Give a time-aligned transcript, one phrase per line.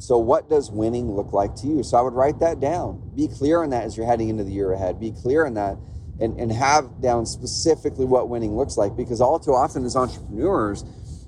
[0.00, 1.82] So, what does winning look like to you?
[1.82, 3.12] So, I would write that down.
[3.14, 4.98] Be clear on that as you're heading into the year ahead.
[4.98, 5.76] Be clear on that
[6.20, 10.84] and, and have down specifically what winning looks like because all too often as entrepreneurs,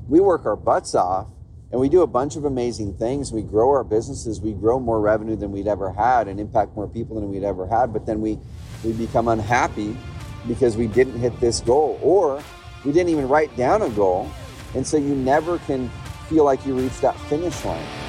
[0.09, 1.29] we work our butts off
[1.71, 3.31] and we do a bunch of amazing things.
[3.31, 6.89] We grow our businesses, we grow more revenue than we'd ever had and impact more
[6.89, 7.93] people than we'd ever had.
[7.93, 8.39] But then we,
[8.85, 9.95] we become unhappy
[10.49, 12.43] because we didn't hit this goal or
[12.87, 14.31] we didn't even write down a goal.
[14.75, 15.91] And so you never can
[16.29, 18.02] feel like you reached that finish line.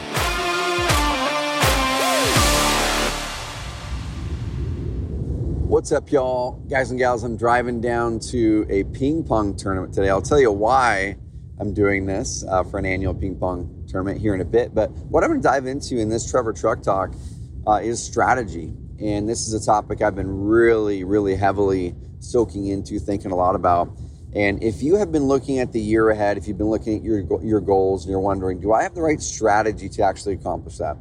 [5.73, 6.51] What's up, y'all?
[6.69, 10.07] Guys and gals, I'm driving down to a ping pong tournament today.
[10.07, 11.17] I'll tell you why
[11.59, 14.75] I'm doing this uh, for an annual ping pong tournament here in a bit.
[14.75, 17.15] But what I'm going to dive into in this Trevor Truck Talk
[17.65, 18.71] uh, is strategy.
[19.01, 23.55] And this is a topic I've been really, really heavily soaking into, thinking a lot
[23.55, 23.97] about.
[24.35, 27.03] And if you have been looking at the year ahead, if you've been looking at
[27.03, 30.77] your, your goals and you're wondering, do I have the right strategy to actually accomplish
[30.77, 30.97] that?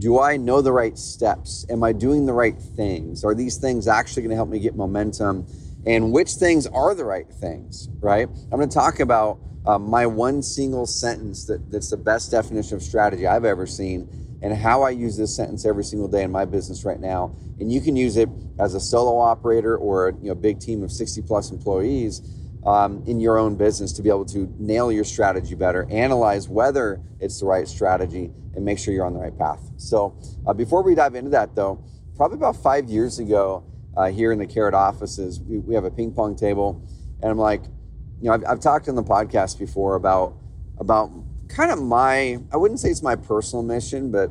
[0.00, 1.66] Do I know the right steps?
[1.68, 3.22] Am I doing the right things?
[3.22, 5.46] Are these things actually going to help me get momentum?
[5.84, 8.26] And which things are the right things, right?
[8.26, 12.76] I'm going to talk about uh, my one single sentence that, that's the best definition
[12.76, 14.08] of strategy I've ever seen
[14.40, 17.36] and how I use this sentence every single day in my business right now.
[17.58, 20.82] And you can use it as a solo operator or a you know, big team
[20.82, 22.22] of 60 plus employees
[22.64, 27.00] um, in your own business to be able to nail your strategy better, analyze whether
[27.20, 29.70] it's the right strategy, and make sure you're on the right path.
[29.76, 30.16] So,
[30.46, 31.82] uh, before we dive into that, though,
[32.16, 33.64] probably about five years ago,
[33.96, 36.86] uh, here in the Carrot offices, we, we have a ping pong table,
[37.22, 37.62] and I'm like,
[38.20, 40.36] you know, I've, I've talked on the podcast before about
[40.78, 41.10] about
[41.48, 44.30] kind of my, I wouldn't say it's my personal mission, but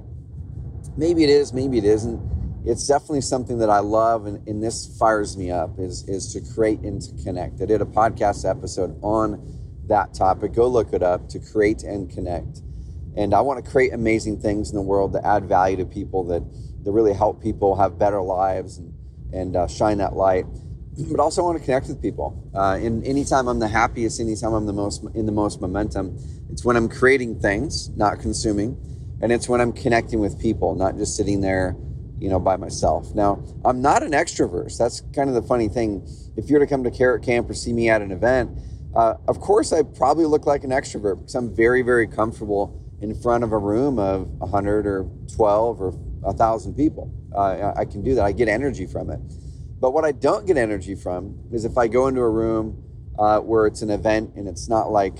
[0.98, 2.20] maybe it is, maybe it isn't.
[2.66, 6.54] It's definitely something that I love, and, and this fires me up is is to
[6.54, 7.62] create and to connect.
[7.62, 10.54] I did a podcast episode on that topic.
[10.54, 12.62] Go look it up to create and connect.
[13.16, 16.24] And I want to create amazing things in the world that add value to people,
[16.26, 16.44] that,
[16.84, 18.94] that really help people have better lives and,
[19.34, 20.46] and uh, shine that light.
[21.12, 22.52] But also I want to connect with people.
[22.54, 26.18] Uh, and anytime I'm the happiest, anytime I'm the most in the most momentum,
[26.50, 28.76] it's when I'm creating things, not consuming,
[29.22, 31.78] and it's when I'm connecting with people, not just sitting there,
[32.20, 33.14] you know, by myself.
[33.16, 34.78] Now, I'm not an extrovert.
[34.78, 36.08] That's kind of the funny thing.
[36.36, 38.58] If you're to come to Carrot Camp or see me at an event,
[38.96, 43.16] uh, of course I probably look like an extrovert because I'm very, very comfortable in
[43.22, 47.14] front of a room of 100 or 12 or 1,000 people.
[47.34, 48.26] Uh, I can do that.
[48.26, 49.20] I get energy from it.
[49.80, 52.84] But what I don't get energy from is if I go into a room
[53.18, 55.20] uh, where it's an event and it's not like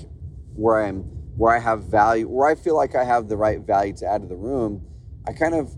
[0.54, 1.02] where I'm
[1.36, 4.20] where I have value, where I feel like I have the right value to add
[4.20, 4.84] to the room.
[5.26, 5.74] I kind of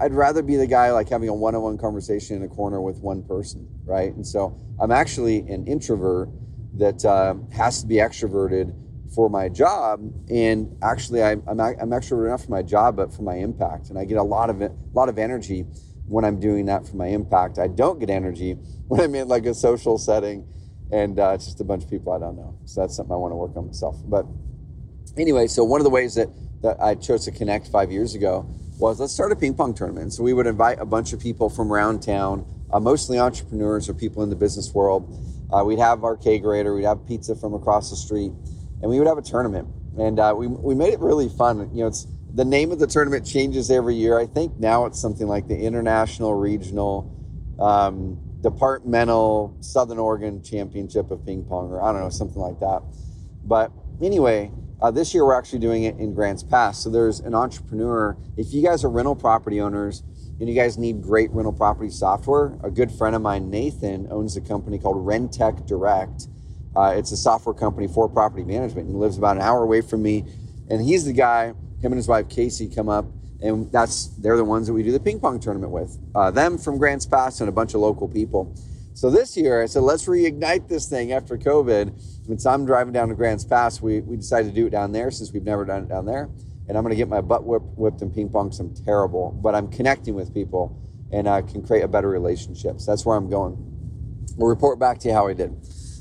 [0.00, 3.22] I'd rather be the guy like having a one-on-one conversation in a corner with one
[3.22, 4.14] person, right?
[4.14, 6.28] And so I'm actually an introvert
[6.74, 8.72] that uh, has to be extroverted
[9.14, 10.00] for my job.
[10.30, 13.90] And actually, I, I'm, I'm extroverted enough for my job, but for my impact.
[13.90, 15.64] And I get a lot of a lot of energy
[16.06, 17.58] when I'm doing that for my impact.
[17.58, 18.52] I don't get energy
[18.88, 20.46] when I'm in like a social setting
[20.90, 22.58] and uh, it's just a bunch of people I don't know.
[22.64, 23.96] So that's something I want to work on myself.
[24.06, 24.26] But
[25.16, 26.28] anyway, so one of the ways that,
[26.62, 30.12] that I chose to connect five years ago was let's start a ping pong tournament.
[30.12, 33.94] So we would invite a bunch of people from around town, uh, mostly entrepreneurs or
[33.94, 35.18] people in the business world.
[35.52, 38.32] Uh, we'd have our kegerator, we'd have pizza from across the street,
[38.80, 39.68] and we would have a tournament.
[39.98, 41.70] And uh, we, we made it really fun.
[41.74, 44.18] You know, it's the name of the tournament changes every year.
[44.18, 47.14] I think now it's something like the International Regional
[47.58, 52.82] um, Departmental Southern Oregon Championship of Ping Pong, or I don't know, something like that.
[53.44, 56.78] But anyway, uh, this year we're actually doing it in Grants Pass.
[56.78, 58.16] So there's an entrepreneur.
[58.36, 60.02] If you guys are rental property owners
[60.40, 64.36] and you guys need great rental property software, a good friend of mine, Nathan, owns
[64.36, 66.28] a company called Rentec Direct
[66.78, 68.88] uh, it's a software company for property management.
[68.88, 70.24] He lives about an hour away from me,
[70.70, 71.46] and he's the guy.
[71.46, 73.04] Him and his wife Casey come up,
[73.40, 75.98] and that's they're the ones that we do the ping pong tournament with.
[76.14, 78.54] Uh, them from Grants Pass and a bunch of local people.
[78.94, 81.92] So this year, I said, let's reignite this thing after COVID.
[82.28, 83.80] And so I'm driving down to Grants Pass.
[83.80, 86.28] We, we decided to do it down there since we've never done it down there.
[86.68, 88.52] And I'm going to get my butt whipped, whipped in ping pong.
[88.60, 90.78] I'm terrible, but I'm connecting with people
[91.10, 92.80] and I can create a better relationship.
[92.80, 93.56] So that's where I'm going.
[94.36, 95.56] We'll report back to you how I did.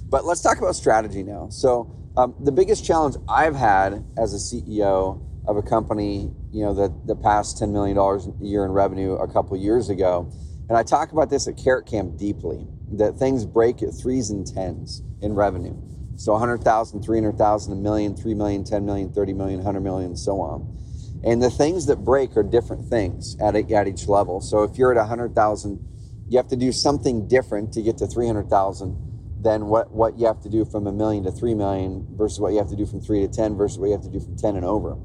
[0.09, 1.47] But let's talk about strategy now.
[1.49, 6.73] So um, the biggest challenge I've had as a CEO of a company, you know,
[6.73, 10.29] that, that passed $10 million a year in revenue a couple years ago,
[10.67, 14.45] and I talk about this at Carrot Camp deeply, that things break at threes and
[14.45, 15.77] tens in revenue.
[16.17, 20.41] So 100,000, 300,000, a million, 3 million, 10 million, 30 million, 100 million, and so
[20.41, 20.75] on.
[21.23, 24.41] And the things that break are different things at, at each level.
[24.41, 25.79] So if you're at 100,000,
[26.27, 30.41] you have to do something different to get to 300,000 than what, what you have
[30.41, 32.99] to do from a million to three million versus what you have to do from
[32.99, 34.97] three to 10 versus what you have to do from 10 and over.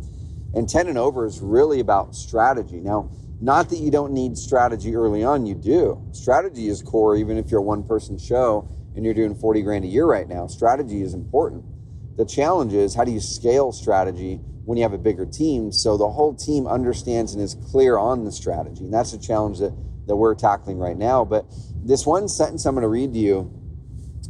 [0.55, 2.81] And 10 and over is really about strategy.
[2.81, 3.11] Now,
[3.41, 6.03] not that you don't need strategy early on, you do.
[6.13, 9.85] Strategy is core, even if you're a one person show and you're doing 40 grand
[9.85, 10.47] a year right now.
[10.47, 11.65] Strategy is important.
[12.17, 15.97] The challenge is how do you scale strategy when you have a bigger team so
[15.97, 18.85] the whole team understands and is clear on the strategy?
[18.85, 19.73] And that's the challenge that,
[20.07, 21.25] that we're tackling right now.
[21.25, 21.47] But
[21.85, 23.51] this one sentence I'm going to read to you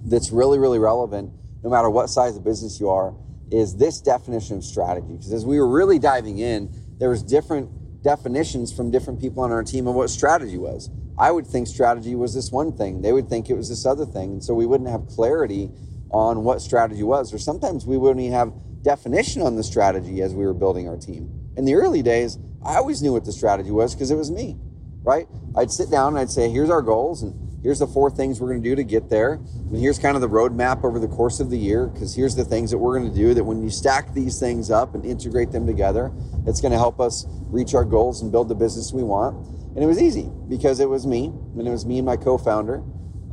[0.04, 1.32] that's really, really relevant,
[1.62, 3.14] no matter what size of business you are,
[3.50, 5.12] is this definition of strategy.
[5.12, 9.52] Because as we were really diving in, there was different definitions from different people on
[9.52, 10.90] our team of what strategy was.
[11.18, 13.02] I would think strategy was this one thing.
[13.02, 14.32] They would think it was this other thing.
[14.32, 15.70] And so we wouldn't have clarity
[16.10, 17.32] on what strategy was.
[17.32, 20.96] Or sometimes we wouldn't even have definition on the strategy as we were building our
[20.96, 21.30] team.
[21.56, 24.58] In the early days, I always knew what the strategy was because it was me,
[25.02, 25.26] right?
[25.56, 28.48] I'd sit down and I'd say, here's our goals and here's the four things we're
[28.48, 29.34] going to do to get there.
[29.34, 32.44] And here's kind of the roadmap over the course of the year because here's the
[32.44, 35.52] things that we're going to do that when you stack these things up and integrate
[35.52, 36.12] them together,
[36.46, 39.61] it's going to help us reach our goals and build the business we want.
[39.74, 42.36] And it was easy because it was me and it was me and my co
[42.36, 42.82] founder.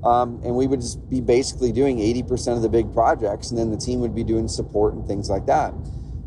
[0.04, 3.70] Um, and we would just be basically doing 80% of the big projects, and then
[3.70, 5.74] the team would be doing support and things like that.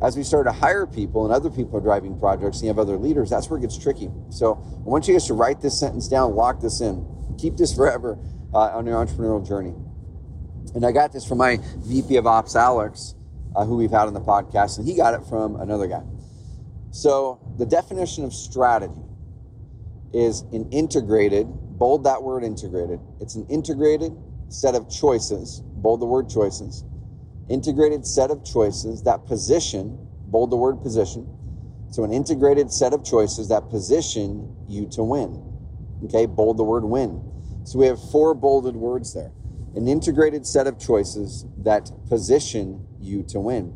[0.03, 2.79] As we started to hire people and other people are driving projects and you have
[2.79, 4.11] other leaders, that's where it gets tricky.
[4.31, 7.07] So I want you guys to write this sentence down, lock this in,
[7.39, 8.19] keep this forever
[8.53, 9.75] uh, on your entrepreneurial journey.
[10.75, 13.15] And I got this from my VP of Ops, Alex,
[13.55, 16.03] uh, who we've had on the podcast, and he got it from another guy.
[16.91, 19.01] So the definition of strategy
[20.13, 21.47] is an integrated,
[21.79, 23.01] bold that word integrated.
[23.21, 24.13] It's an integrated
[24.49, 26.85] set of choices, bold the word choices,
[27.49, 31.27] integrated set of choices that position, bold the word position.
[31.91, 35.43] So an integrated set of choices that position you to win.
[36.05, 37.23] Okay, bold the word win.
[37.65, 39.31] So we have four bolded words there.
[39.75, 43.75] An integrated set of choices that position you to win.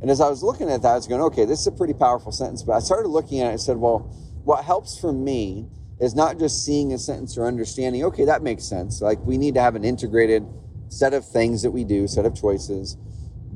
[0.00, 1.94] And as I was looking at that, I was going, okay, this is a pretty
[1.94, 2.62] powerful sentence.
[2.62, 4.14] But I started looking at it and said, well,
[4.44, 5.68] what helps for me
[6.00, 9.00] is not just seeing a sentence or understanding, okay, that makes sense.
[9.00, 10.46] Like we need to have an integrated
[10.88, 12.96] set of things that we do, set of choices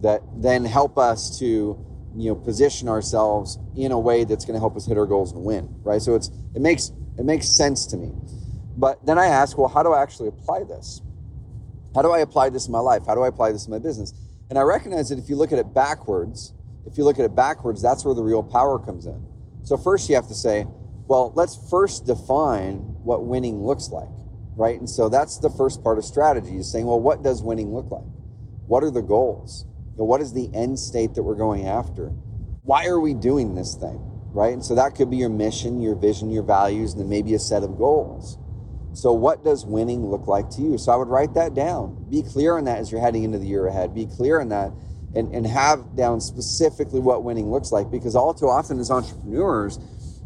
[0.00, 1.46] that then help us to,
[2.16, 5.32] you know, position ourselves in a way that's going to help us hit our goals
[5.32, 6.02] and win, right?
[6.02, 8.12] So it's it makes it makes sense to me.
[8.76, 11.00] But then I ask, well, how do I actually apply this?
[11.94, 13.02] How do I apply this in my life?
[13.06, 14.14] How do I apply this in my business?
[14.50, 16.54] And I recognize that if you look at it backwards,
[16.86, 19.24] if you look at it backwards, that's where the real power comes in.
[19.62, 20.66] So first you have to say,
[21.12, 24.08] well, let's first define what winning looks like,
[24.56, 24.78] right?
[24.78, 27.90] And so that's the first part of strategy is saying, well, what does winning look
[27.90, 28.08] like?
[28.66, 29.66] What are the goals?
[29.96, 32.06] What is the end state that we're going after?
[32.62, 34.00] Why are we doing this thing,
[34.32, 34.54] right?
[34.54, 37.38] And so that could be your mission, your vision, your values, and then maybe a
[37.38, 38.38] set of goals.
[38.94, 40.78] So, what does winning look like to you?
[40.78, 42.06] So, I would write that down.
[42.08, 43.94] Be clear on that as you're heading into the year ahead.
[43.94, 44.72] Be clear on that
[45.14, 49.78] and, and have down specifically what winning looks like because all too often as entrepreneurs,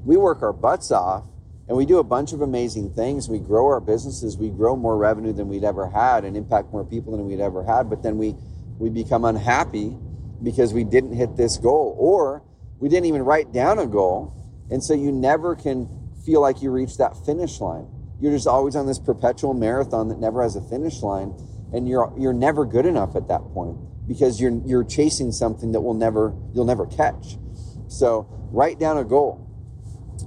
[0.07, 1.25] we work our butts off
[1.69, 3.29] and we do a bunch of amazing things.
[3.29, 6.85] We grow our businesses, we grow more revenue than we'd ever had and impact more
[6.85, 7.91] people than we'd ever had.
[7.91, 8.37] But then we,
[8.79, 9.97] we become unhappy
[10.45, 12.45] because we didn't hit this goal or
[12.79, 14.33] we didn't even write down a goal.
[14.71, 15.89] And so you never can
[16.25, 17.89] feel like you reached that finish line.
[18.21, 21.35] You're just always on this perpetual marathon that never has a finish line.
[21.73, 23.77] And you're, you're never good enough at that point
[24.07, 27.39] because you're, you're chasing something that will never, you'll never catch.
[27.89, 29.46] So write down a goal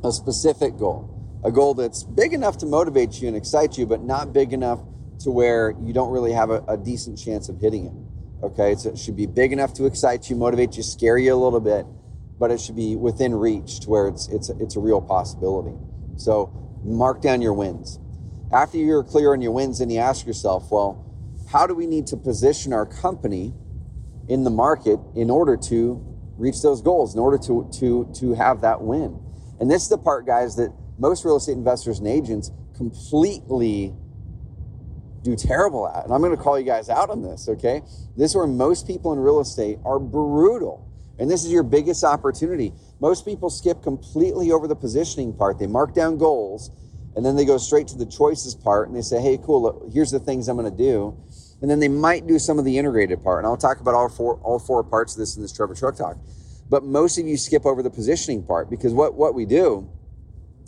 [0.03, 4.01] a specific goal, a goal that's big enough to motivate you and excite you, but
[4.01, 4.79] not big enough
[5.19, 8.45] to where you don't really have a, a decent chance of hitting it.
[8.45, 11.35] Okay, so it should be big enough to excite you, motivate you, scare you a
[11.35, 11.85] little bit,
[12.39, 15.75] but it should be within reach to where it's it's it's a real possibility.
[16.15, 16.49] So
[16.83, 17.99] mark down your wins.
[18.51, 21.05] After you're clear on your wins, then you ask yourself, well,
[21.51, 23.53] how do we need to position our company
[24.29, 26.01] in the market in order to
[26.37, 29.19] reach those goals, in order to to to have that win?
[29.59, 33.93] And this is the part, guys, that most real estate investors and agents completely
[35.23, 36.05] do terrible at.
[36.05, 37.81] And I'm going to call you guys out on this, okay?
[38.15, 40.85] This is where most people in real estate are brutal.
[41.19, 42.73] And this is your biggest opportunity.
[43.01, 45.59] Most people skip completely over the positioning part.
[45.59, 46.71] They mark down goals
[47.15, 49.89] and then they go straight to the choices part and they say, hey, cool, look,
[49.91, 51.17] here's the things I'm going to do.
[51.61, 53.39] And then they might do some of the integrated part.
[53.39, 55.97] And I'll talk about all four, all four parts of this in this Trevor Truck
[55.97, 56.17] Talk.
[56.69, 59.89] But most of you skip over the positioning part because what, what we do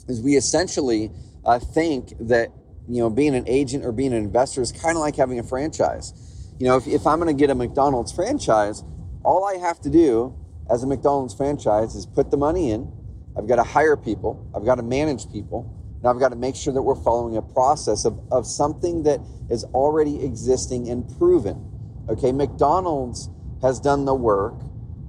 [0.07, 1.11] is we essentially
[1.45, 2.49] uh, think that
[2.87, 5.43] you know being an agent or being an investor is kind of like having a
[5.43, 6.13] franchise.
[6.59, 8.83] You know, if, if I'm going to get a McDonald's franchise,
[9.23, 10.35] all I have to do
[10.69, 12.91] as a McDonald's franchise is put the money in.
[13.37, 14.49] I've got to hire people.
[14.55, 15.77] I've got to manage people.
[15.99, 19.19] And I've got to make sure that we're following a process of, of something that
[19.49, 21.67] is already existing and proven.
[22.09, 23.29] Okay, McDonald's
[23.61, 24.55] has done the work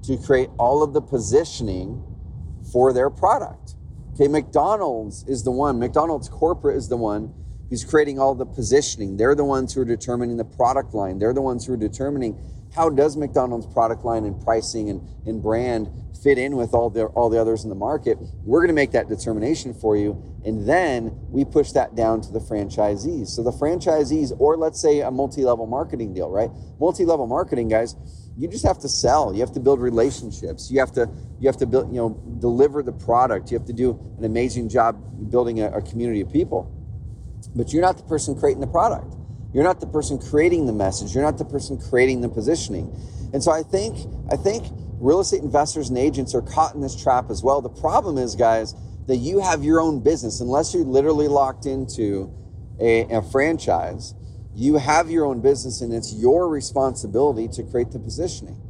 [0.02, 2.02] to create all of the positioning
[2.72, 3.74] for their product.
[4.14, 7.32] Okay, McDonald's is the one, McDonald's corporate is the one
[7.70, 9.16] who's creating all the positioning.
[9.16, 11.18] They're the ones who are determining the product line.
[11.18, 12.38] They're the ones who are determining
[12.74, 15.90] how does McDonald's product line and pricing and, and brand
[16.22, 18.18] fit in with all the all the others in the market.
[18.44, 22.32] We're going to make that determination for you, and then we push that down to
[22.32, 23.28] the franchisees.
[23.28, 26.50] So the franchisees, or let's say a multi-level marketing deal, right?
[26.78, 27.96] Multi-level marketing, guys
[28.36, 29.32] you just have to sell.
[29.34, 30.70] You have to build relationships.
[30.70, 31.08] You have to
[31.38, 33.50] you have to build you know deliver the product.
[33.50, 36.70] You have to do an amazing job building a, a, community of people.
[37.54, 39.14] But you're not the person creating the product.
[39.52, 41.14] You're not the person creating the message.
[41.14, 42.96] You're not the person creating the positioning.
[43.34, 43.96] And so i think
[44.30, 44.66] i think
[44.98, 47.60] real estate investors and agents are caught in this trap as well.
[47.60, 48.74] The problem is guys
[49.08, 50.40] that you have your own business.
[50.40, 52.32] Unless you're literally locked into
[52.80, 54.14] a, a franchise
[54.54, 58.60] you have your own business and it's your responsibility to create the positioning.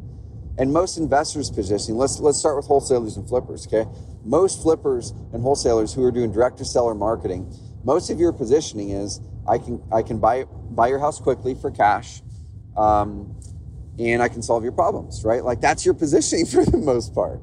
[0.58, 3.88] And most investors' positioning, let's let's start with wholesalers and flippers, okay?
[4.24, 7.52] Most flippers and wholesalers who are doing direct to seller marketing,
[7.84, 11.70] most of your positioning is I can I can buy buy your house quickly for
[11.70, 12.22] cash,
[12.76, 13.34] um,
[13.98, 15.42] and I can solve your problems, right?
[15.42, 17.40] Like that's your positioning for the most part.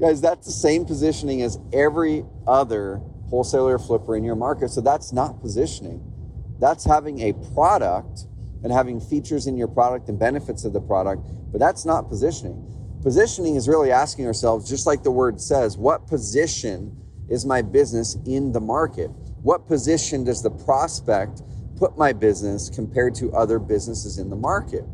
[0.00, 4.70] Guys, that's the same positioning as every other wholesaler or flipper in your market.
[4.70, 6.07] So that's not positioning.
[6.58, 8.26] That's having a product
[8.62, 12.64] and having features in your product and benefits of the product, but that's not positioning.
[13.02, 16.96] Positioning is really asking ourselves, just like the word says, what position
[17.28, 19.10] is my business in the market?
[19.42, 21.42] What position does the prospect
[21.76, 24.84] put my business compared to other businesses in the market?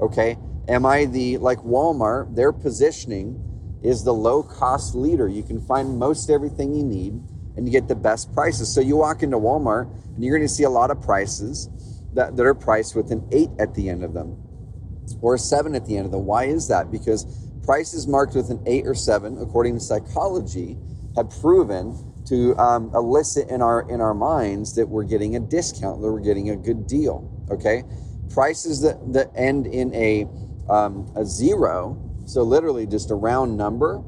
[0.00, 0.36] Okay,
[0.68, 3.38] am I the, like Walmart, their positioning
[3.82, 5.28] is the low cost leader.
[5.28, 7.20] You can find most everything you need
[7.56, 8.72] and you get the best prices.
[8.72, 11.68] So you walk into Walmart and you're going to see a lot of prices
[12.14, 14.36] that, that are priced with an eight at the end of them
[15.20, 16.26] or a seven at the end of them.
[16.26, 16.90] Why is that?
[16.90, 17.26] Because
[17.64, 20.76] prices marked with an eight or seven, according to psychology,
[21.16, 26.00] have proven to um, elicit in our in our minds that we're getting a discount,
[26.00, 27.28] that we're getting a good deal.
[27.50, 27.82] Okay,
[28.30, 30.26] prices that that end in a
[30.70, 34.02] um, a zero, so literally just a round number,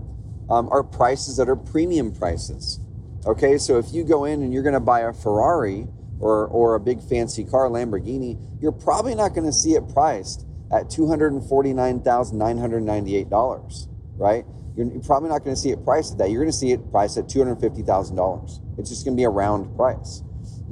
[0.48, 2.80] um, are prices that are premium prices.
[3.26, 5.86] Okay, so if you go in and you're going to buy a Ferrari
[6.20, 10.44] or, or a big fancy car, Lamborghini, you're probably not going to see it priced
[10.70, 14.44] at $249,998, right?
[14.76, 16.30] You're, probably not going to see it priced at that.
[16.30, 18.78] You're going to see it priced at $250,000.
[18.78, 20.22] It's just going to be a round price,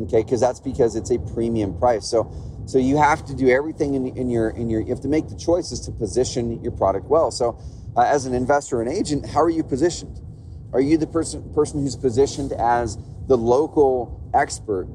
[0.03, 0.23] okay?
[0.23, 2.07] Because that's because it's a premium price.
[2.07, 2.31] So,
[2.67, 4.83] so you have to do everything in, in your in your.
[4.83, 7.31] You have to make the choices to position your product well.
[7.31, 7.59] So,
[7.97, 10.21] uh, as an investor and agent, how are you positioned?
[10.73, 14.89] Are you the person person who's positioned as the local expert?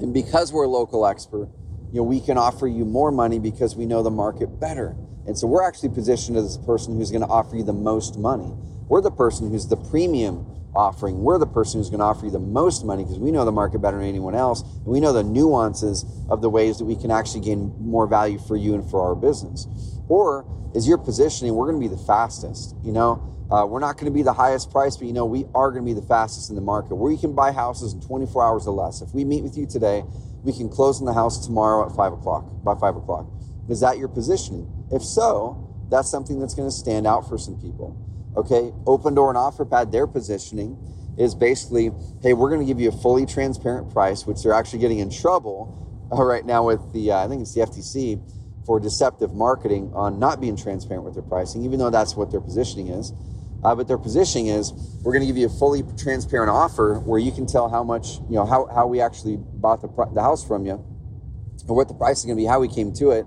[0.00, 1.48] And because we're a local expert,
[1.92, 4.96] you know, we can offer you more money because we know the market better.
[5.26, 8.18] And so we're actually positioned as the person who's going to offer you the most
[8.18, 8.52] money.
[8.88, 11.22] We're the person who's the premium offering.
[11.22, 13.52] We're the person who's going to offer you the most money because we know the
[13.52, 14.62] market better than anyone else.
[14.62, 18.38] And we know the nuances of the ways that we can actually gain more value
[18.38, 19.66] for you and for our business.
[20.08, 22.74] Or is your positioning, we're going to be the fastest.
[22.82, 25.44] You know, uh, we're not going to be the highest price, but you know, we
[25.54, 28.00] are going to be the fastest in the market where you can buy houses in
[28.00, 29.02] 24 hours or less.
[29.02, 30.04] If we meet with you today,
[30.42, 33.26] we can close on the house tomorrow at five o'clock, by five o'clock.
[33.68, 34.66] Is that your positioning?
[34.90, 37.94] If so, that's something that's going to stand out for some people.
[38.38, 40.78] Okay, Opendoor and Offerpad, their positioning
[41.18, 41.90] is basically,
[42.22, 45.10] hey, we're going to give you a fully transparent price, which they're actually getting in
[45.10, 48.18] trouble uh, right now with the, uh, I think it's the FTC
[48.64, 52.40] for deceptive marketing on not being transparent with their pricing, even though that's what their
[52.40, 53.12] positioning is.
[53.62, 57.20] Uh, but their positioning is we're going to give you a fully transparent offer where
[57.20, 60.44] you can tell how much, you know, how, how we actually bought the, the house
[60.44, 60.84] from you
[61.68, 63.26] or what the price is going to be, how we came to it.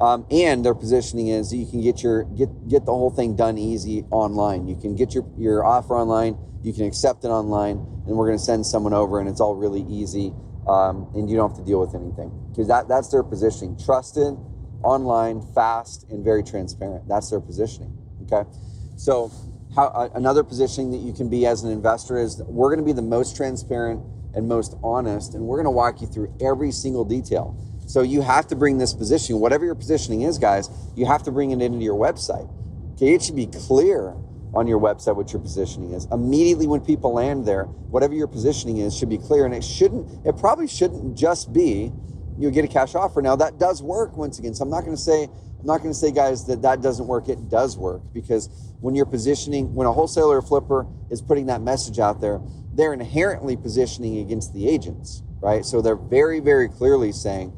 [0.00, 3.56] Um, and their positioning is you can get your get get the whole thing done
[3.56, 4.66] easy online.
[4.66, 7.76] You can get your, your offer online, you can accept it online,
[8.06, 10.32] and we're going to send someone over, and it's all really easy,
[10.66, 14.34] um, and you don't have to deal with anything because that that's their positioning: trusted,
[14.82, 17.06] online, fast, and very transparent.
[17.06, 17.96] That's their positioning.
[18.24, 18.48] Okay,
[18.96, 19.30] so
[19.74, 22.84] how, uh, another positioning that you can be as an investor is we're going to
[22.84, 24.02] be the most transparent
[24.34, 27.56] and most honest, and we're going to walk you through every single detail.
[27.86, 31.30] So you have to bring this positioning, whatever your positioning is, guys, you have to
[31.30, 32.50] bring it into your website.
[32.94, 34.14] Okay, it should be clear
[34.54, 36.06] on your website what your positioning is.
[36.12, 40.26] Immediately when people land there, whatever your positioning is should be clear, and it shouldn't.
[40.26, 41.92] It probably shouldn't just be
[42.38, 43.20] you get a cash offer.
[43.22, 44.54] Now that does work once again.
[44.54, 45.28] So I'm not going to say
[45.62, 47.28] I'm not going to say, guys, that that doesn't work.
[47.28, 48.48] It does work because
[48.80, 52.40] when you're positioning, when a wholesaler or flipper is putting that message out there,
[52.74, 55.64] they're inherently positioning against the agents, right?
[55.64, 57.52] So they're very, very clearly saying,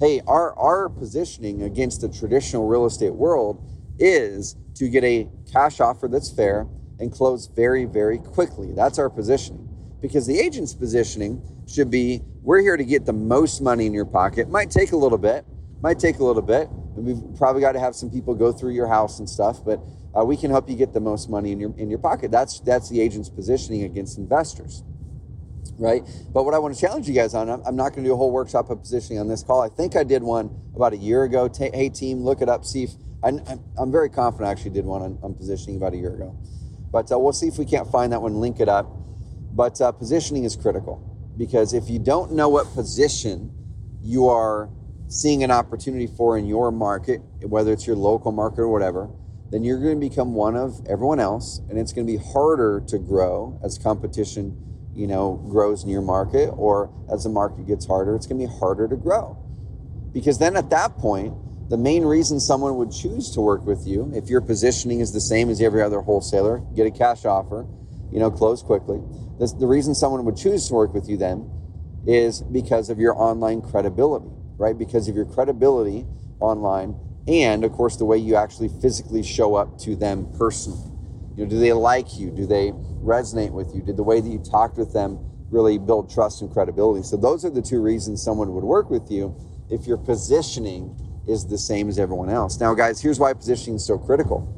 [0.00, 3.64] hey, our, our positioning against the traditional real estate world
[3.98, 6.66] is to get a cash offer that's fair
[7.00, 8.70] and close very, very quickly.
[8.72, 9.66] That's our positioning.
[10.02, 14.04] Because the agent's positioning should be we're here to get the most money in your
[14.04, 14.50] pocket.
[14.50, 15.46] Might take a little bit,
[15.80, 16.68] might take a little bit.
[16.96, 19.80] We've probably got to have some people go through your house and stuff, but
[20.16, 22.30] uh, we can help you get the most money in your in your pocket.
[22.30, 24.82] That's that's the agent's positioning against investors,
[25.78, 26.02] right?
[26.32, 28.14] But what I want to challenge you guys on, I'm, I'm not going to do
[28.14, 29.60] a whole workshop of positioning on this call.
[29.60, 31.48] I think I did one about a year ago.
[31.48, 32.64] T- hey team, look it up.
[32.64, 32.90] See if
[33.22, 33.28] I,
[33.78, 36.36] am very confident I actually did one on, on, positioning about a year ago.
[36.92, 38.86] But uh, we'll see if we can't find that one, link it up.
[39.52, 41.02] But uh, positioning is critical
[41.36, 43.50] because if you don't know what position
[44.02, 44.70] you are
[45.08, 49.08] seeing an opportunity for in your market, whether it's your local market or whatever,
[49.50, 52.82] then you're going to become one of everyone else, and it's going to be harder
[52.88, 54.56] to grow as competition,
[54.94, 58.46] you know, grows in your market, or as the market gets harder, it's going to
[58.46, 59.38] be harder to grow.
[60.12, 61.34] Because then at that point,
[61.68, 65.20] the main reason someone would choose to work with you, if your positioning is the
[65.20, 67.66] same as every other wholesaler, get a cash offer,
[68.10, 69.00] you know, close quickly.
[69.38, 71.50] The, the reason someone would choose to work with you then
[72.06, 74.76] is because of your online credibility, right?
[74.76, 76.06] Because of your credibility
[76.40, 76.94] online
[77.28, 80.90] and of course the way you actually physically show up to them personally.
[81.36, 82.30] You know do they like you?
[82.30, 82.72] Do they
[83.02, 83.82] resonate with you?
[83.82, 85.18] Did the way that you talked with them
[85.50, 87.02] really build trust and credibility?
[87.02, 89.34] So those are the two reasons someone would work with you
[89.70, 90.96] if your positioning
[91.26, 92.60] is the same as everyone else.
[92.60, 94.52] Now guys here's why positioning is so critical.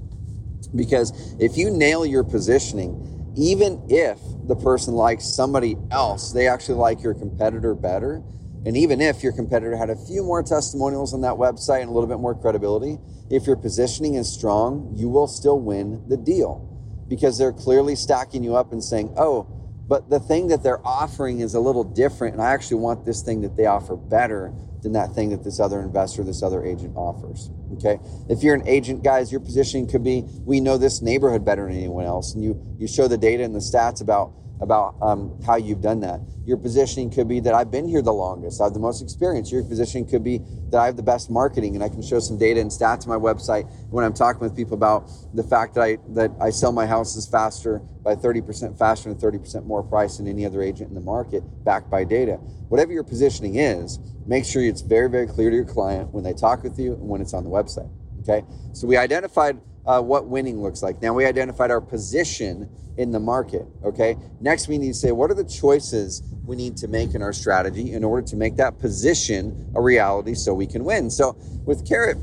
[0.75, 6.75] Because if you nail your positioning even if the person likes somebody else they actually
[6.75, 8.23] like your competitor better
[8.69, 11.93] and even if your competitor had a few more testimonials on that website and a
[11.93, 12.99] little bit more credibility,
[13.31, 16.69] if your positioning is strong, you will still win the deal
[17.09, 19.45] because they're clearly stacking you up and saying, oh,
[19.89, 22.35] but the thing that they're offering is a little different.
[22.35, 25.61] And I actually want this thing that they offer better than that thing that this
[25.61, 27.49] other investor, this other agent offers.
[27.73, 27.99] Okay.
[28.29, 31.75] If you're an agent, guys, your positioning could be we know this neighborhood better than
[31.75, 32.35] anyone else.
[32.35, 36.01] And you, you show the data and the stats about about um, how you've done
[36.01, 36.21] that.
[36.45, 39.53] Your positioning could be that I've been here the longest, I have the most experience.
[39.53, 40.41] Your positioning could be
[40.71, 43.09] that I have the best marketing, and I can show some data and stats on
[43.09, 46.73] my website when I'm talking with people about the fact that I that I sell
[46.73, 50.95] my houses faster by 30% faster and 30% more price than any other agent in
[50.95, 52.35] the market, backed by data.
[52.69, 56.33] Whatever your positioning is, make sure it's very very clear to your client when they
[56.33, 57.91] talk with you and when it's on the website.
[58.21, 61.01] Okay, so we identified uh, what winning looks like.
[61.01, 63.67] Now we identified our position in the market.
[63.83, 64.17] Okay.
[64.41, 67.33] Next, we need to say what are the choices we need to make in our
[67.33, 71.11] strategy in order to make that position a reality so we can win.
[71.11, 72.19] So with Carrot,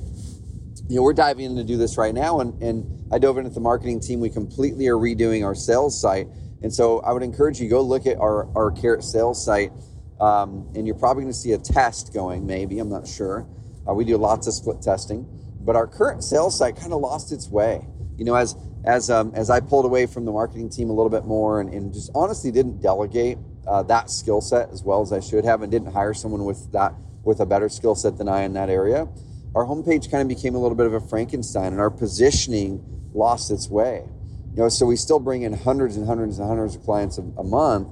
[0.88, 3.45] you know, we're diving in to do this right now, and, and I dove in
[3.45, 4.19] with the marketing team.
[4.19, 6.28] We completely are redoing our sales site.
[6.62, 9.71] And so I would encourage you go look at our, our Carrot sales site,
[10.19, 13.47] um, and you're probably going to see a test going, maybe, I'm not sure.
[13.88, 15.28] Uh, we do lots of split testing,
[15.65, 17.86] but our current sales site kind of lost its way.
[18.17, 21.10] You know, as as um, as I pulled away from the marketing team a little
[21.10, 25.12] bit more and, and just honestly didn't delegate uh, that skill set as well as
[25.12, 28.30] I should have and didn't hire someone with that with a better skill set than
[28.30, 29.08] I in that area,
[29.56, 32.84] our homepage kind of became a little bit of a Frankenstein and our positioning
[33.15, 34.04] lost its way.
[34.51, 37.21] You know, so we still bring in hundreds and hundreds and hundreds of clients a,
[37.38, 37.88] a month,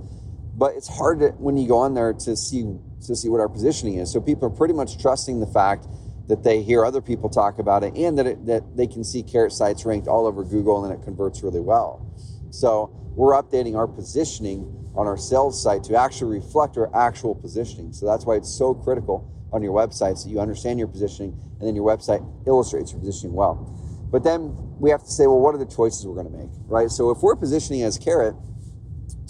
[0.55, 3.49] but it's hard to, when you go on there to see to see what our
[3.49, 4.13] positioning is.
[4.13, 5.87] So people are pretty much trusting the fact
[6.27, 9.23] that they hear other people talk about it and that, it, that they can see
[9.23, 12.05] carrot sites ranked all over Google and it converts really well.
[12.49, 14.61] So we're updating our positioning
[14.95, 17.91] on our sales site to actually reflect our actual positioning.
[17.93, 21.67] So that's why it's so critical on your website so you understand your positioning and
[21.67, 23.69] then your website illustrates your positioning well.
[24.11, 26.49] But then we have to say, well, what are the choices we're going to make,
[26.67, 26.89] right?
[26.89, 28.35] So if we're positioning as Carrot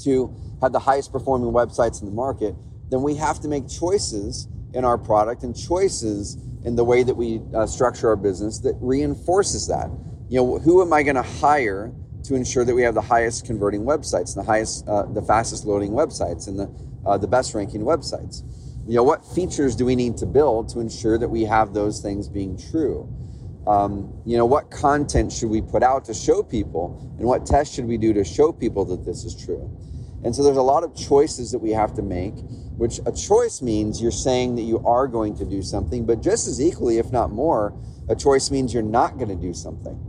[0.04, 2.56] to have the highest performing websites in the market,
[2.90, 7.16] then we have to make choices in our product and choices in the way that
[7.16, 9.90] we uh, structure our business that reinforces that.
[10.30, 13.46] You know, who am I going to hire to ensure that we have the highest
[13.46, 16.74] converting websites, the highest, uh, the fastest loading websites, and the
[17.06, 18.44] uh, the best ranking websites?
[18.88, 22.02] You know, what features do we need to build to ensure that we have those
[22.02, 23.10] things being true?
[23.68, 27.76] Um, you know, what content should we put out to show people, and what tests
[27.76, 29.70] should we do to show people that this is true?
[30.24, 32.36] And so there's a lot of choices that we have to make
[32.78, 36.48] which a choice means you're saying that you are going to do something, but just
[36.48, 37.74] as equally, if not more,
[38.10, 40.00] a choice means you're not going to do something.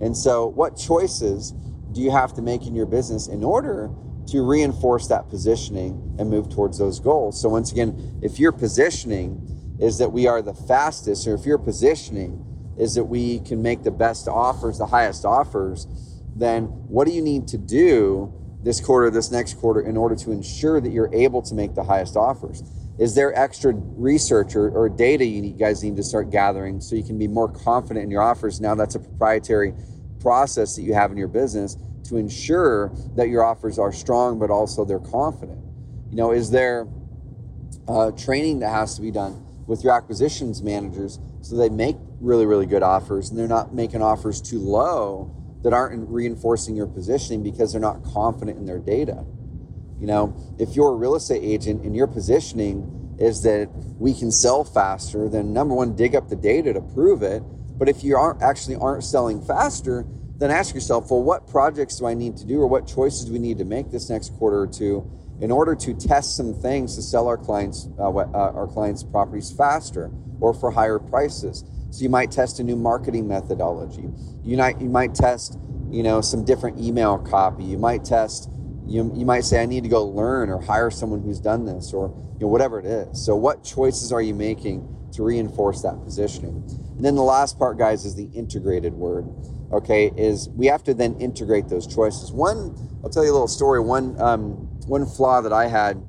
[0.00, 1.52] And so, what choices
[1.92, 3.90] do you have to make in your business in order
[4.28, 7.40] to reinforce that positioning and move towards those goals?
[7.40, 11.58] So, once again, if your positioning is that we are the fastest, or if your
[11.58, 12.44] positioning
[12.78, 15.86] is that we can make the best offers, the highest offers,
[16.34, 20.32] then what do you need to do this quarter, this next quarter, in order to
[20.32, 22.62] ensure that you're able to make the highest offers?
[22.98, 26.80] Is there extra research or, or data you, need, you guys need to start gathering
[26.80, 28.60] so you can be more confident in your offers?
[28.60, 29.72] Now that's a proprietary
[30.20, 34.50] process that you have in your business to ensure that your offers are strong, but
[34.50, 35.58] also they're confident?
[36.10, 36.86] You know, is there
[37.88, 42.44] uh, training that has to be done with your acquisitions managers so they make really,
[42.44, 47.42] really good offers and they're not making offers too low that aren't reinforcing your positioning
[47.42, 49.24] because they're not confident in their data.
[50.00, 53.68] You know, if you're a real estate agent and your positioning is that
[53.98, 57.42] we can sell faster, then number one, dig up the data to prove it.
[57.78, 60.06] But if you aren't actually aren't selling faster,
[60.38, 63.32] then ask yourself, well, what projects do I need to do or what choices do
[63.32, 66.96] we need to make this next quarter or two in order to test some things
[66.96, 71.64] to sell our clients uh, uh, our clients properties faster or for higher prices.
[71.90, 74.08] So you might test a new marketing methodology.
[74.44, 75.58] You might you might test
[75.90, 77.64] you know some different email copy.
[77.64, 78.48] You might test
[78.86, 81.92] you, you might say I need to go learn or hire someone who's done this
[81.92, 83.24] or you know whatever it is.
[83.24, 86.64] So what choices are you making to reinforce that positioning?
[86.96, 89.26] And then the last part guys is the integrated word.
[89.72, 92.32] Okay, is we have to then integrate those choices.
[92.32, 93.80] One, I'll tell you a little story.
[93.80, 94.42] One um,
[94.86, 96.02] one flaw that I had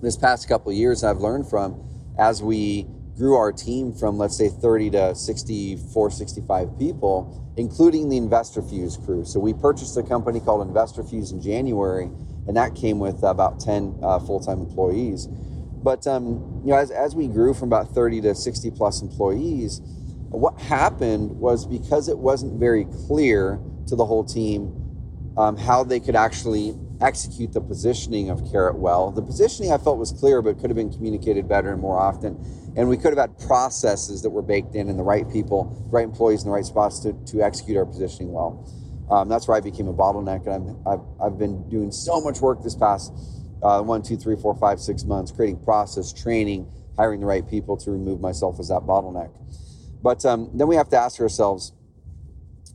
[0.00, 1.84] this past couple years I've learned from
[2.18, 2.86] as we
[3.18, 9.24] grew our team from let's say 30 to 64 65 people including the InvestorFuse crew.
[9.24, 12.04] So we purchased a company called InvestorFuse in january
[12.46, 15.26] and that came with about 10 uh, full-time employees.
[15.26, 19.80] But um, you know as, as we grew from about 30 to 60 plus employees
[20.30, 24.74] what happened was because it wasn't very clear to the whole team
[25.36, 29.10] um, how they could actually execute the positioning of Carrot well.
[29.10, 32.36] The positioning I felt was clear, but could have been communicated better and more often.
[32.76, 35.90] And we could have had processes that were baked in and the right people, the
[35.90, 38.68] right employees in the right spots to, to execute our positioning well.
[39.10, 40.46] Um, that's where I became a bottleneck.
[40.46, 43.12] And i have I've been doing so much work this past
[43.62, 47.76] uh, one, two, three, four, five, six months, creating process, training, hiring the right people
[47.76, 49.30] to remove myself as that bottleneck.
[50.02, 51.72] But um, then we have to ask ourselves,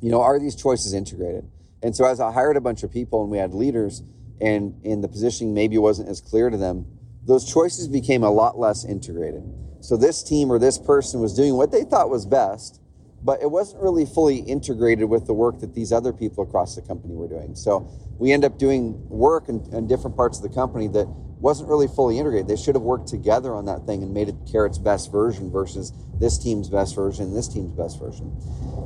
[0.01, 1.49] you know, are these choices integrated?
[1.81, 4.03] And so as I hired a bunch of people and we had leaders,
[4.43, 6.85] and in the positioning maybe wasn't as clear to them,
[7.25, 9.43] those choices became a lot less integrated.
[9.79, 12.81] So this team or this person was doing what they thought was best,
[13.23, 16.81] but it wasn't really fully integrated with the work that these other people across the
[16.81, 17.55] company were doing.
[17.55, 21.69] So we end up doing work in, in different parts of the company that wasn't
[21.69, 22.47] really fully integrated.
[22.47, 25.93] They should have worked together on that thing and made it Carrot's best version versus
[26.19, 28.27] this team's best version, this team's best version.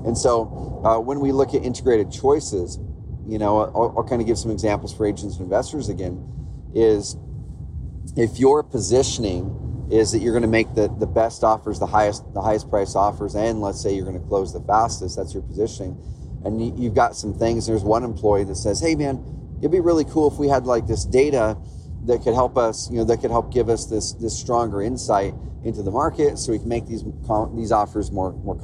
[0.05, 2.79] And so uh, when we look at integrated choices,
[3.27, 6.23] you know, I'll, I'll kind of give some examples for agents and investors again.
[6.73, 7.17] Is
[8.15, 12.23] if your positioning is that you're going to make the, the best offers, the highest
[12.33, 15.43] the highest price offers, and let's say you're going to close the fastest, that's your
[15.43, 15.97] positioning,
[16.45, 17.67] and you, you've got some things.
[17.67, 19.23] There's one employee that says, "Hey, man,
[19.59, 21.57] it'd be really cool if we had like this data
[22.05, 25.33] that could help us, you know, that could help give us this this stronger insight
[25.63, 27.03] into the market, so we can make these
[27.55, 28.55] these offers more more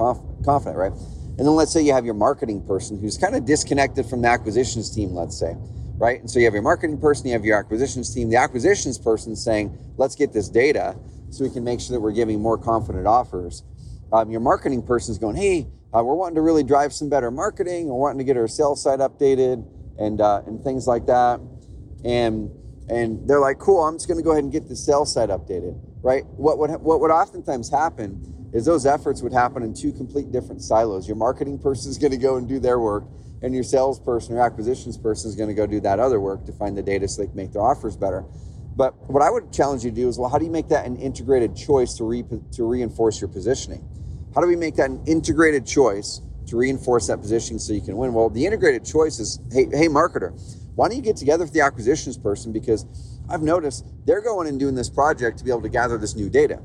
[0.43, 0.93] confident, right?"
[1.38, 4.28] And then let's say you have your marketing person who's kind of disconnected from the
[4.28, 5.56] acquisitions team, let's say,
[5.98, 6.19] right?
[6.19, 8.30] And so you have your marketing person, you have your acquisitions team.
[8.30, 10.96] The acquisitions person saying, let's get this data
[11.32, 13.63] so we can make sure that we're giving more confident offers.
[14.12, 17.32] Um, your marketing person is going, hey, uh, we're wanting to really drive some better
[17.32, 17.88] marketing.
[17.88, 19.65] We're wanting to get our sales site updated
[20.00, 21.39] and uh, and things like that.
[22.04, 22.52] And
[22.89, 25.30] and they're like, cool, I'm just going to go ahead and get the sales site
[25.30, 26.26] updated, right?
[26.26, 30.62] What would what would oftentimes happen is those efforts would happen in two complete different
[30.62, 31.08] silos.
[31.08, 33.04] Your marketing person is going to go and do their work,
[33.42, 36.54] and your salesperson or acquisitions person is going to go do that other work to
[36.54, 38.24] find the data so they can make their offers better.
[38.76, 40.86] But what I would challenge you to do is, well, how do you make that
[40.86, 43.84] an integrated choice to, re- to reinforce your positioning?
[44.34, 47.98] How do we make that an integrated choice to reinforce that positioning so you can
[47.98, 48.13] win?
[48.13, 50.32] Well, the integrated choice is, hey, hey, marketer,
[50.76, 52.86] why don't you get together with the acquisitions person because
[53.30, 56.30] I've noticed they're going and doing this project to be able to gather this new
[56.30, 56.60] data.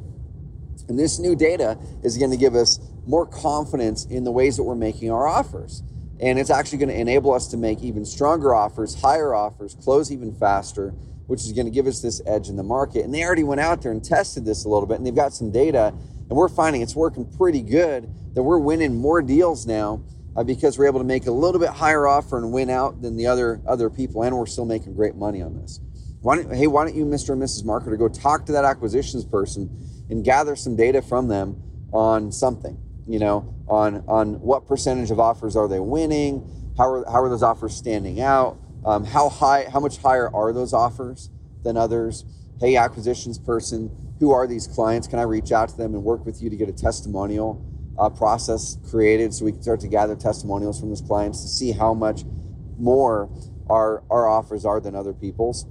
[0.89, 4.63] And this new data is going to give us more confidence in the ways that
[4.63, 5.83] we're making our offers.
[6.21, 10.11] And it's actually going to enable us to make even stronger offers, higher offers, close
[10.11, 10.91] even faster,
[11.27, 13.05] which is going to give us this edge in the market.
[13.05, 15.33] And they already went out there and tested this a little bit, and they've got
[15.33, 20.03] some data, and we're finding it's working pretty good, that we're winning more deals now
[20.37, 23.17] uh, because we're able to make a little bit higher offer and win out than
[23.17, 25.81] the other, other people, and we're still making great money on this.
[26.21, 27.31] Why don't, hey, why don't you, Mr.
[27.31, 27.65] and Mrs.
[27.65, 29.69] Marketer, go talk to that acquisitions person
[30.11, 35.21] and gather some data from them on something, you know, on, on what percentage of
[35.21, 36.73] offers are they winning?
[36.77, 38.59] How are, how are those offers standing out?
[38.85, 41.31] Um, how high, how much higher are those offers
[41.63, 42.25] than others?
[42.61, 43.91] Hey, acquisitions person,
[44.21, 45.07] who are these clients?
[45.07, 47.65] Can I reach out to them and work with you to get a testimonial
[47.99, 51.73] uh, process created so we can start to gather testimonials from those clients to see
[51.73, 52.25] how much
[52.79, 53.29] more
[53.69, 55.67] our, our offers are than other people's?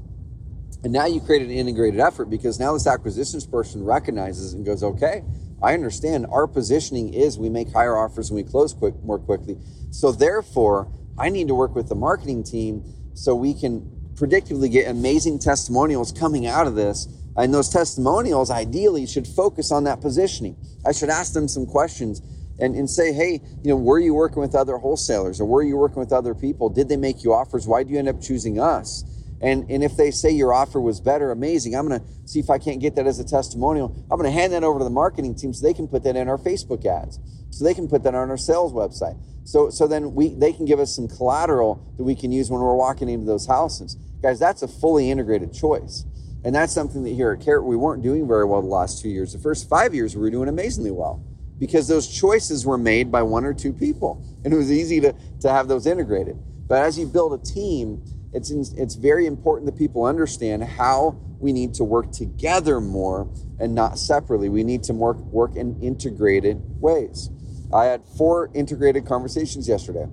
[0.83, 4.83] And now you create an integrated effort because now this acquisitions person recognizes and goes,
[4.83, 5.23] okay,
[5.61, 9.57] I understand our positioning is we make higher offers and we close quick more quickly.
[9.89, 12.83] So therefore, I need to work with the marketing team
[13.15, 13.81] so we can
[14.13, 17.07] predictively get amazing testimonials coming out of this.
[17.35, 20.55] And those testimonials ideally should focus on that positioning.
[20.85, 22.21] I should ask them some questions
[22.59, 25.77] and, and say, hey, you know, were you working with other wholesalers or were you
[25.77, 26.69] working with other people?
[26.69, 27.67] Did they make you offers?
[27.67, 29.03] Why do you end up choosing us?
[29.41, 31.75] And, and if they say your offer was better, amazing.
[31.75, 33.95] I'm going to see if I can't get that as a testimonial.
[34.09, 36.15] I'm going to hand that over to the marketing team so they can put that
[36.15, 37.19] in our Facebook ads,
[37.51, 39.17] so they can put that on our sales website.
[39.43, 42.61] So, so then we, they can give us some collateral that we can use when
[42.61, 43.95] we're walking into those houses.
[44.21, 46.03] Guys, that's a fully integrated choice.
[46.43, 49.09] And that's something that here at Carrot we weren't doing very well the last two
[49.09, 49.33] years.
[49.33, 51.23] The first five years we were doing amazingly well
[51.59, 54.23] because those choices were made by one or two people.
[54.43, 56.37] And it was easy to, to have those integrated.
[56.67, 61.17] But as you build a team, it's, in, it's very important that people understand how
[61.39, 64.49] we need to work together more and not separately.
[64.49, 67.29] We need to work, work in integrated ways.
[67.73, 70.05] I had four integrated conversations yesterday.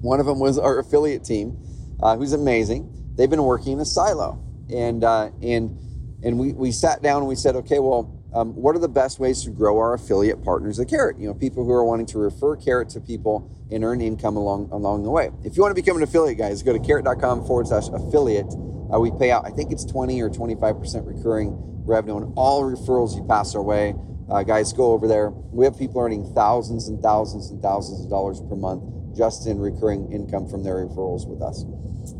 [0.00, 1.58] One of them was our affiliate team,
[2.02, 2.92] uh, who's amazing.
[3.16, 4.42] They've been working in a silo.
[4.72, 5.78] And, uh, and,
[6.22, 9.18] and we, we sat down and we said, okay, well, um, what are the best
[9.18, 11.18] ways to grow our affiliate partners at Carrot?
[11.18, 14.68] You know, people who are wanting to refer Carrot to people and earn income along
[14.72, 15.30] along the way.
[15.42, 18.52] If you want to become an affiliate, guys, go to carrot.com forward slash affiliate.
[18.92, 23.16] Uh, we pay out, I think it's 20 or 25% recurring revenue on all referrals
[23.16, 23.94] you pass our way.
[24.30, 25.30] Uh, guys, go over there.
[25.30, 29.58] We have people earning thousands and thousands and thousands of dollars per month just in
[29.58, 31.64] recurring income from their referrals with us.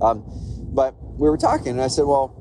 [0.00, 0.24] Um,
[0.72, 2.32] but we were talking, and I said, well,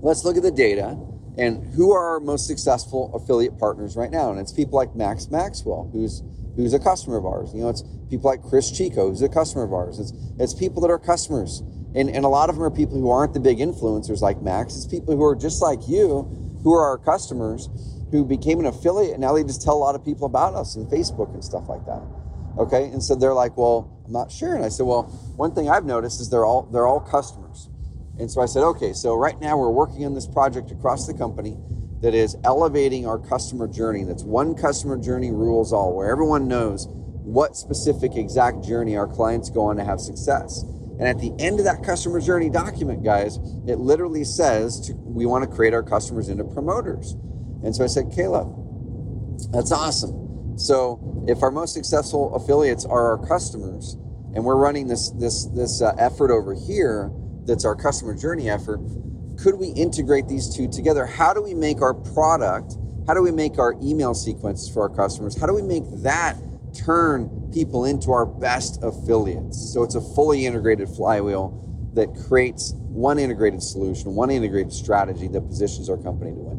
[0.00, 0.96] let's look at the data
[1.38, 4.30] and who are our most successful affiliate partners right now?
[4.30, 6.22] And it's people like Max Maxwell, who's
[6.56, 7.54] who's a customer of ours.
[7.54, 9.98] You know, it's people like Chris Chico, who's a customer of ours.
[9.98, 11.62] It's it's people that are customers.
[11.94, 14.76] And, and a lot of them are people who aren't the big influencers like Max.
[14.76, 16.28] It's people who are just like you,
[16.62, 17.70] who are our customers,
[18.10, 20.76] who became an affiliate, and now they just tell a lot of people about us
[20.76, 22.02] and Facebook and stuff like that.
[22.58, 25.04] Okay, and so they're like, "Well, I'm not sure." And I said, "Well,
[25.36, 27.68] one thing I've noticed is they're all they're all customers."
[28.18, 31.14] And so I said, okay, so right now we're working on this project across the
[31.14, 31.56] company
[32.00, 34.04] that is elevating our customer journey.
[34.04, 39.50] That's one customer journey rules all, where everyone knows what specific exact journey our clients
[39.50, 40.62] go on to have success.
[40.98, 45.26] And at the end of that customer journey document, guys, it literally says to, we
[45.26, 47.12] want to create our customers into promoters.
[47.62, 48.48] And so I said, Caleb,
[49.52, 50.58] that's awesome.
[50.58, 53.96] So if our most successful affiliates are our customers,
[54.34, 57.10] and we're running this this this uh, effort over here,
[57.48, 58.78] that's our customer journey effort,
[59.38, 61.06] could we integrate these two together?
[61.06, 64.94] How do we make our product, how do we make our email sequences for our
[64.94, 65.38] customers?
[65.40, 66.36] How do we make that
[66.74, 69.72] turn people into our best affiliates?
[69.72, 75.40] So it's a fully integrated flywheel that creates one integrated solution, one integrated strategy that
[75.40, 76.58] positions our company to win.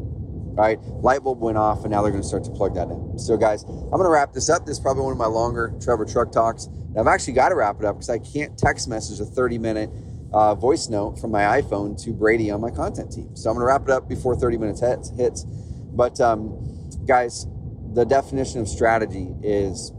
[0.58, 2.88] All right, light bulb went off, and now they're going to start to plug that
[2.88, 3.18] in.
[3.18, 4.66] So, guys, I'm going to wrap this up.
[4.66, 6.68] This is probably one of my longer Trevor Truck Talks.
[6.98, 9.90] I've actually got to wrap it up because I can't text message a 30 minute
[10.32, 13.34] uh, voice note from my iPhone to Brady on my content team.
[13.36, 15.10] So I'm going to wrap it up before 30 minutes hits.
[15.16, 15.44] hits.
[15.44, 17.46] But um, guys,
[17.94, 19.92] the definition of strategy is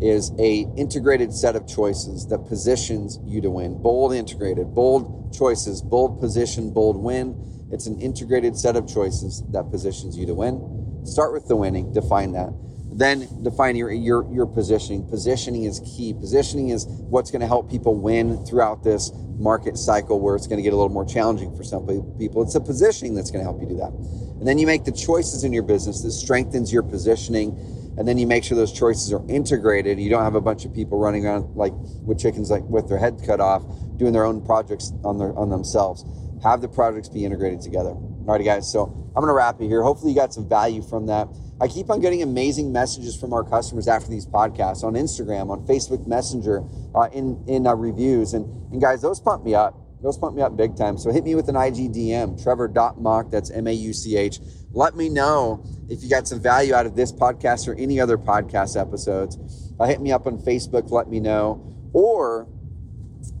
[0.00, 3.82] is a integrated set of choices that positions you to win.
[3.82, 7.34] Bold integrated, bold choices, bold position, bold win.
[7.72, 11.02] It's an integrated set of choices that positions you to win.
[11.04, 12.52] Start with the winning, define that.
[12.90, 15.06] Then define your, your, your positioning.
[15.08, 16.14] Positioning is key.
[16.14, 20.58] Positioning is what's going to help people win throughout this market cycle where it's going
[20.58, 21.86] to get a little more challenging for some
[22.18, 22.42] people.
[22.42, 23.92] It's the positioning that's going to help you do that.
[23.92, 27.56] And then you make the choices in your business that strengthens your positioning.
[27.98, 29.98] And then you make sure those choices are integrated.
[29.98, 31.72] You don't have a bunch of people running around like
[32.04, 33.64] with chickens, like with their head cut off,
[33.96, 36.04] doing their own projects on their on themselves.
[36.42, 37.96] Have the projects be integrated together.
[38.28, 38.70] Alrighty, guys.
[38.70, 39.82] So I'm to wrap it here.
[39.82, 41.28] Hopefully, you got some value from that.
[41.62, 45.66] I keep on getting amazing messages from our customers after these podcasts on Instagram, on
[45.66, 46.62] Facebook Messenger,
[46.94, 49.74] uh, in in uh, reviews, and and guys, those pump me up.
[50.02, 50.98] Those pump me up big time.
[50.98, 54.40] So hit me with an IG DM, Trevor.Mauch, that's M A U C H.
[54.72, 58.18] Let me know if you got some value out of this podcast or any other
[58.18, 59.38] podcast episodes.
[59.80, 61.64] Uh, hit me up on Facebook, let me know.
[61.94, 62.46] Or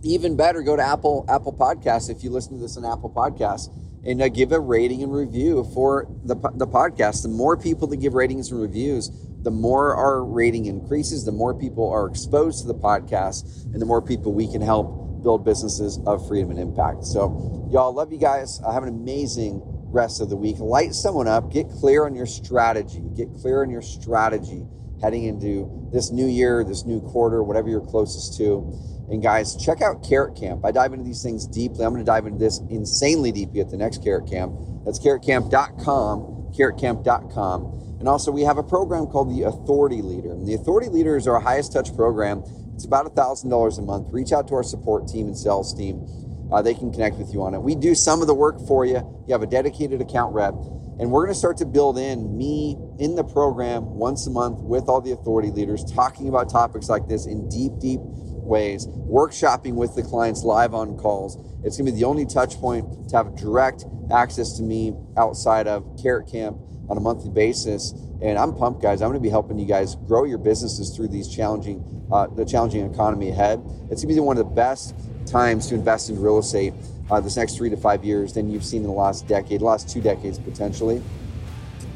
[0.02, 3.68] even better, go to Apple Apple Podcasts if you listen to this on Apple Podcasts
[4.04, 7.22] and uh, give a rating and review for the, the podcast.
[7.22, 9.10] The more people that give ratings and reviews,
[9.42, 13.86] the more our rating increases, the more people are exposed to the podcast, and the
[13.86, 17.04] more people we can help build businesses of freedom and impact.
[17.04, 18.60] So, y'all, love you guys.
[18.66, 20.58] I have an amazing rest of the week.
[20.58, 24.66] Light someone up, get clear on your strategy, get clear on your strategy
[25.02, 28.72] heading into this new year, this new quarter, whatever you're closest to.
[29.10, 30.64] And guys, check out Carrot Camp.
[30.64, 31.84] I dive into these things deeply.
[31.84, 34.52] I'm going to dive into this insanely deeply at the next Carrot Camp.
[34.84, 37.96] That's carrotcamp.com, carrotcamp.com.
[38.00, 40.32] And also, we have a program called the Authority Leader.
[40.32, 42.44] And the Authority Leader is our highest touch program
[42.74, 44.08] It's about $1,000 a month.
[44.12, 46.06] Reach out to our support team and sales team.
[46.52, 47.60] Uh, they can connect with you on it.
[47.60, 48.98] We do some of the work for you.
[49.26, 50.54] You have a dedicated account rep.
[51.00, 54.58] And we're going to start to build in me in the program once a month
[54.60, 58.00] with all the authority leaders, talking about topics like this in deep, deep
[58.42, 61.36] ways, workshopping with the clients live on calls.
[61.64, 65.66] It's going to be the only touch point to have direct access to me outside
[65.66, 67.92] of Carrot Camp on a monthly basis.
[68.22, 69.02] And I'm pumped, guys.
[69.02, 72.44] I'm going to be helping you guys grow your businesses through these challenging, uh, the
[72.44, 73.60] challenging economy ahead.
[73.90, 74.94] It's going to be one of the best
[75.26, 76.72] times to invest in real estate
[77.10, 79.88] uh, this next three to five years than you've seen in the last decade, last
[79.88, 81.02] two decades potentially.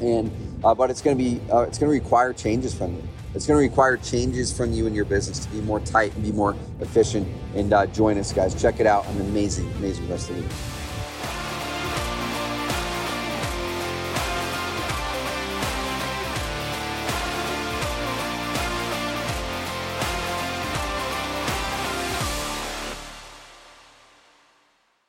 [0.01, 0.31] And
[0.63, 3.03] uh, but it's going to be uh, it's going to require changes from you.
[3.35, 6.23] It's going to require changes from you and your business to be more tight and
[6.23, 7.27] be more efficient.
[7.55, 8.59] And uh, join us, guys.
[8.59, 9.07] Check it out.
[9.07, 10.51] An amazing, amazing rest of the week.